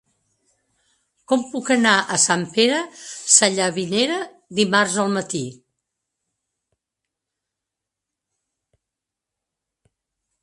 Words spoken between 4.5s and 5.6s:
dimarts al matí?